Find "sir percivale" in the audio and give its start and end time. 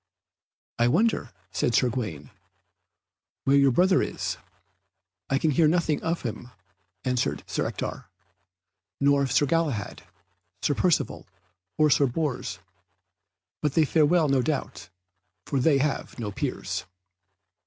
10.63-11.27